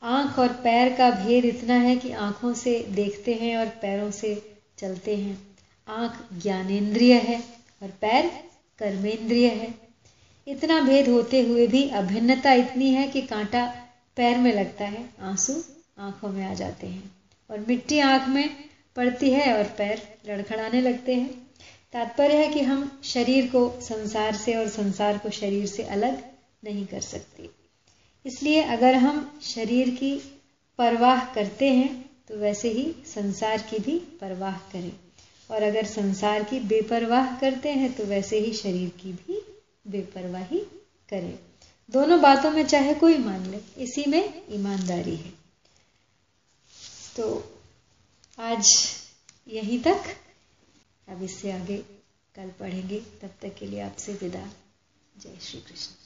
आँख 0.03 0.39
और 0.39 0.47
पैर 0.47 0.97
का 0.97 1.11
भेद 1.11 1.45
इतना 1.45 1.73
है 1.73 1.95
कि 1.95 2.11
आँखों 2.11 2.53
से 2.53 2.79
देखते 2.89 3.33
हैं 3.33 3.57
और 3.57 3.65
पैरों 3.65 4.11
से 4.11 4.55
चलते 4.77 5.15
हैं। 5.15 5.55
आँख 5.88 6.41
ज्ञानेन्द्रिय 6.41 7.13
है 7.13 7.43
और 7.83 7.89
पैर 7.89 8.43
कर्मेंद्रिय 8.79 9.47
है। 9.47 9.85
इतना 10.47 10.79
भेद 10.81 11.08
होते 11.10 11.41
हुए 11.41 11.67
भी 11.67 11.88
अभिन्नता 11.89 12.53
इतनी 12.53 12.89
है 12.89 13.08
कि 13.08 13.21
कांटा 13.21 13.65
पैर 14.17 14.38
में 14.38 14.51
लगता 14.53 14.86
है, 14.86 15.10
आँसू 15.21 15.53
आँखों 15.97 16.29
में 16.29 16.45
आ 16.45 16.53
जाते 16.53 16.88
हैं। 16.88 17.12
और 17.49 17.65
मिट्टी 17.67 17.99
आँख 17.99 18.27
में 18.29 18.49
पड़ती 18.95 19.29
है 19.31 19.51
और 19.53 19.63
पैर 19.77 20.01
लड़खड़ाने 20.29 20.81
लगते 20.81 21.15
हैं। 21.15 21.29
तात्पर्य 21.93 22.36
है 22.36 22.47
कि 22.53 22.62
हम 22.62 23.01
शरीर 23.03 23.45
को 23.45 23.69
संसार 23.81 24.36
से 24.36 24.55
और 24.55 24.67
संसार 24.67 25.17
को 25.17 25.29
शरीर 25.29 25.65
से 25.65 25.84
अलग 25.84 26.23
नहीं 26.63 26.86
कर 26.86 27.01
सकते। 27.01 27.49
इसलिए 28.25 28.62
अगर 28.62 28.95
हम 28.95 29.39
शरीर 29.43 29.89
की 29.89 30.15
परवाह 30.79 31.25
करते 31.25 31.69
हैं 31.69 31.89
तो 32.27 32.38
वैसे 32.38 32.69
ही 32.69 32.86
संसार 33.05 33.62
की 33.69 33.79
भी 33.79 33.97
परवाह 34.21 34.58
करें। 34.71 34.91
और 35.49 35.63
अगर 35.63 35.86
संसार 35.86 36.43
की 36.43 36.60
बेपरवाह 36.60 37.36
करते 37.36 37.69
हैं 37.69 37.91
तो 37.93 38.05
वैसे 38.05 38.39
ही 38.39 38.53
शरीर 38.53 38.89
की 39.01 39.12
भी 39.12 39.41
बेपरवाही 39.88 40.60
करे। 41.10 41.39
दोनों 41.91 42.21
बातों 42.21 42.52
में 42.52 42.67
चाहे 42.67 42.93
कोई 42.93 43.17
मान 43.17 43.45
ले, 43.45 43.84
इसी 43.84 44.06
में 44.06 44.45
ईमानदारी 44.50 45.15
है। 45.15 45.34
तो 47.17 47.52
आज 48.39 48.88
यहीं 49.48 49.84
तक। 49.84 50.17
अब 51.10 51.24
इससे 51.24 51.52
आगे 51.52 51.78
कल 52.36 52.52
पढ़ेंगे। 52.60 53.00
तब 53.00 53.30
तक 53.41 53.56
के 53.56 53.65
लिए 53.65 53.82
आपसे 53.82 54.13
विदा। 54.13 54.50
जय 55.17 55.38
श्री 55.41 55.62
कृष्ण। 55.62 56.05